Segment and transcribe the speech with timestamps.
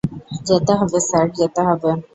[0.47, 1.89] যেতে হবে স্যার, যেতে হবে!